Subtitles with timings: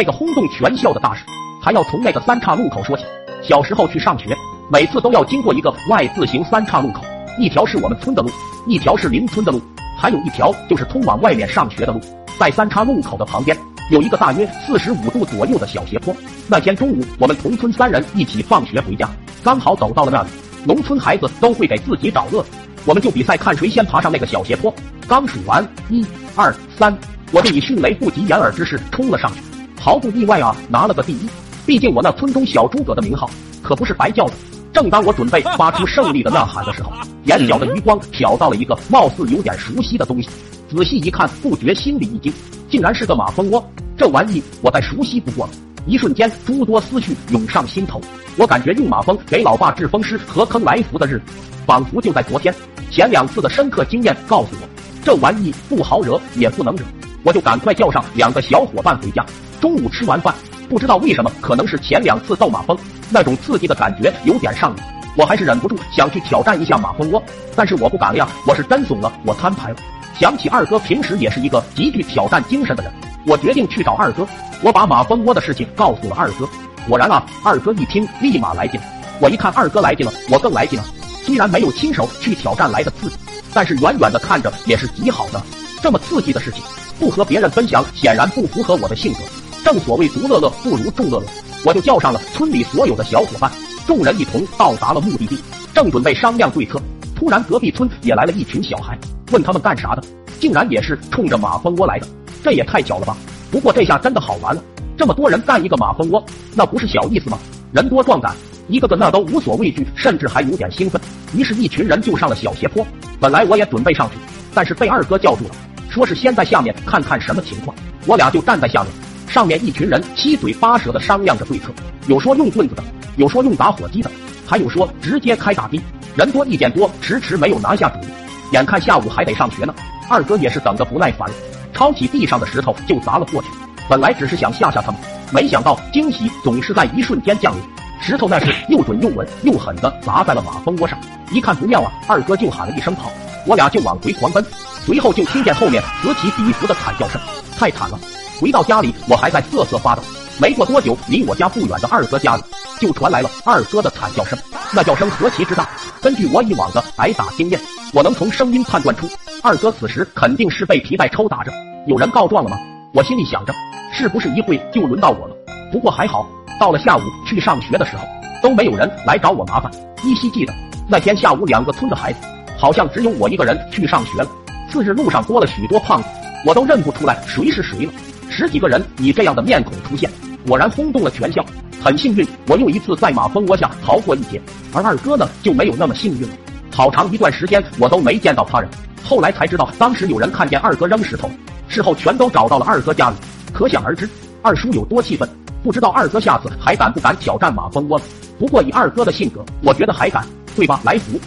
[0.00, 1.22] 这个轰动全校的大事，
[1.60, 3.04] 还要从那个三岔路口说起。
[3.42, 4.34] 小时候去上学，
[4.72, 7.02] 每次都要经过一个 Y 字形三岔路口，
[7.38, 8.30] 一条是我们村的路，
[8.66, 9.60] 一条是邻村的路，
[9.98, 12.00] 还有一条就是通往外面上学的路。
[12.38, 13.54] 在三岔路口的旁边，
[13.90, 16.16] 有一个大约四十五度左右的小斜坡。
[16.48, 19.06] 那天中午，我们同村三人一起放学回家，
[19.44, 20.30] 刚好走到了那里。
[20.64, 22.48] 农村孩子都会给自己找乐子，
[22.86, 24.74] 我们就比赛看谁先爬上那个小斜坡。
[25.06, 26.02] 刚数完一、
[26.36, 26.96] 二、三，
[27.32, 29.40] 我就以迅雷不及掩耳之势冲了上去，
[29.80, 31.26] 毫不意外啊，拿了个第一。
[31.64, 33.30] 毕竟我那村中小诸葛的名号
[33.62, 34.34] 可不是白叫的。
[34.74, 36.92] 正当我准备发出胜利的呐喊的时候，
[37.24, 40.28] 眼角的余光瞟到了一个貌似有点熟悉的东西，
[40.70, 42.30] 仔细一看，不觉心里一惊，
[42.70, 43.66] 竟然是个马蜂窝。
[43.96, 45.52] 这玩意我再熟悉不过了。
[45.86, 47.98] 一瞬间，诸多思绪涌上心头。
[48.36, 51.22] 我感觉用马蜂给老爸治风湿和坑来福的日子，
[51.66, 52.54] 仿佛就在昨天。
[52.90, 54.68] 前两次的深刻经验告诉我，
[55.02, 56.84] 这玩意不好惹，也不能惹。
[57.22, 59.24] 我就赶快叫上两个小伙伴回家。
[59.60, 60.34] 中午吃完饭，
[60.68, 62.76] 不知道为什么，可能是前两次斗马蜂
[63.10, 64.82] 那种刺激的感觉有点上瘾，
[65.16, 67.22] 我还是忍不住想去挑战一下马蜂窝。
[67.54, 69.76] 但是我不敢了呀，我是真怂了，我摊牌了。
[70.18, 72.92] 想起二哥平时也是一个极具挑战精神的人，
[73.26, 74.26] 我决定去找二哥。
[74.62, 76.48] 我把马蜂窝的事情告诉了二哥。
[76.88, 78.80] 果然啊，二哥一听，立马来劲。
[79.20, 80.84] 我一看二哥来劲了，我更来劲了。
[81.22, 83.16] 虽然没有亲手去挑战来的刺激，
[83.52, 85.42] 但是远远的看着也是极好的。
[85.82, 86.62] 这么刺激的事情，
[86.98, 89.20] 不和别人分享，显然不符合我的性格。
[89.64, 91.26] 正所谓独乐乐不如众乐乐，
[91.64, 93.50] 我就叫上了村里所有的小伙伴，
[93.86, 95.38] 众人一同到达了目的地，
[95.74, 96.80] 正准备商量对策，
[97.14, 98.98] 突然隔壁村也来了一群小孩，
[99.32, 100.02] 问他们干啥的，
[100.38, 102.06] 竟然也是冲着马蜂窝来的，
[102.42, 103.16] 这也太巧了吧！
[103.50, 104.62] 不过这下真的好玩了。
[104.96, 106.22] 这么多人干一个马蜂窝，
[106.54, 107.38] 那不是小意思吗？
[107.72, 108.34] 人多壮胆，
[108.68, 111.00] 一个个那都无所畏惧，甚至还有点兴奋。
[111.34, 112.86] 于是，一群人就上了小斜坡。
[113.18, 114.16] 本来我也准备上去，
[114.54, 115.50] 但是被二哥叫住了，
[115.90, 117.76] 说是先在下面看看什么情况。
[118.06, 118.92] 我俩就站在下面，
[119.28, 121.70] 上面一群人七嘴八舌的商量着对策，
[122.06, 122.82] 有说用棍子的，
[123.16, 124.10] 有说用打火机的，
[124.46, 125.80] 还有说直接开大兵。
[126.16, 128.08] 人多意见多，迟迟没有拿下主意。
[128.52, 129.74] 眼看下午还得上学呢，
[130.08, 131.34] 二哥也是等得不耐烦了，
[131.72, 133.48] 抄起地上的石头就砸了过去。
[133.88, 135.00] 本来只是想吓吓他们，
[135.32, 137.62] 没想到惊喜总是在一瞬间降临。
[138.00, 140.98] 石头那是又准又稳又狠的砸在了马蜂窝上，
[141.30, 143.12] 一看不妙啊，二哥就喊了一声跑，
[143.46, 144.44] 我俩就往回狂奔。
[144.84, 147.20] 随后就听见后面此起彼伏的惨叫声，
[147.58, 147.98] 太惨了！
[148.40, 150.02] 回到家里，我还在瑟瑟发抖。
[150.38, 152.42] 没过多久，离我家不远的二哥家里
[152.80, 154.38] 就传来了二哥的惨叫声，
[154.72, 155.68] 那叫声何其之大！
[156.00, 157.60] 根据我以往的挨打经验，
[157.92, 159.06] 我能从声音判断出，
[159.42, 161.52] 二哥此时肯定是被皮带抽打着。
[161.86, 162.56] 有人告状了吗？
[162.94, 163.54] 我心里想着。
[163.92, 165.36] 是不是一会就轮到我了？
[165.72, 166.26] 不过还好，
[166.60, 168.04] 到了下午去上学的时候，
[168.40, 169.70] 都没有人来找我麻烦。
[170.04, 170.54] 依稀记得
[170.88, 172.20] 那天下午，两个村的孩子
[172.60, 174.28] 好像只有我一个人去上学了。
[174.70, 176.08] 次日路上多了许多胖子，
[176.44, 177.92] 我都认不出来谁是谁了。
[178.28, 180.10] 十几个人以这样的面孔出现，
[180.46, 181.42] 果然轰动了全校。
[181.82, 184.38] 很幸运，我又一次在马蜂窝下逃过一劫。
[184.74, 186.34] 而二哥呢，就没有那么幸运了。
[186.70, 188.68] 好长一段时间我都没见到他人，
[189.02, 191.30] 后来才知道，当时有人看见二哥扔石头，
[191.66, 193.16] 事后全都找到了二哥家里。
[193.54, 194.06] 可想而知，
[194.42, 195.26] 二叔有多气愤。
[195.62, 198.04] 不知道二哥下次还敢不敢挑战马蜂窝了？
[198.38, 200.78] 不过以二哥的性格，我觉得还敢，对吧？
[200.84, 201.18] 来福。